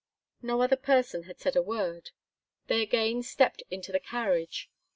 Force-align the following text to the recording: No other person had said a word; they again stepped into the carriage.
No 0.41 0.63
other 0.63 0.77
person 0.77 1.25
had 1.25 1.39
said 1.39 1.55
a 1.55 1.61
word; 1.61 2.09
they 2.65 2.81
again 2.81 3.21
stepped 3.21 3.61
into 3.69 3.91
the 3.91 3.99
carriage. 3.99 4.67